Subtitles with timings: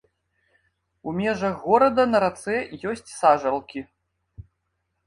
[1.11, 2.57] У межах горада на рацэ
[2.95, 3.87] ёсць сажалкі.